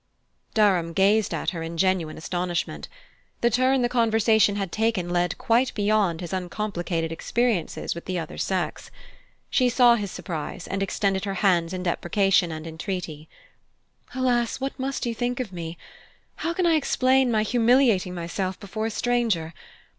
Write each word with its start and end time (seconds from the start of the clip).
Durham 0.55 0.93
gazed 0.93 1.31
at 1.31 1.51
her 1.51 1.61
in 1.61 1.77
genuine 1.77 2.17
astonishment. 2.17 2.87
The 3.41 3.51
turn 3.51 3.83
the 3.83 3.87
conversation 3.87 4.55
had 4.55 4.71
taken 4.71 5.11
led 5.11 5.37
quite 5.37 5.71
beyond 5.75 6.21
his 6.21 6.33
uncomplicated 6.33 7.11
experiences 7.11 7.93
with 7.93 8.05
the 8.05 8.17
other 8.17 8.39
sex. 8.39 8.89
She 9.51 9.69
saw 9.69 9.93
his 9.93 10.09
surprise, 10.09 10.65
and 10.65 10.81
extended 10.81 11.25
her 11.25 11.35
hands 11.45 11.71
in 11.71 11.83
deprecation 11.83 12.51
and 12.51 12.65
entreaty. 12.65 13.29
"Alas, 14.15 14.59
what 14.59 14.73
must 14.79 15.05
you 15.05 15.13
think 15.13 15.39
of 15.39 15.53
me? 15.53 15.77
How 16.37 16.51
can 16.51 16.65
I 16.65 16.77
explain 16.77 17.29
my 17.29 17.43
humiliating 17.43 18.15
myself 18.15 18.59
before 18.59 18.87
a 18.87 18.89
stranger? 18.89 19.53